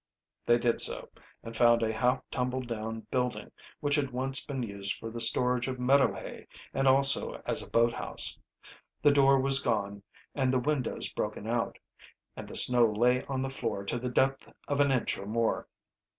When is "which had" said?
3.81-4.09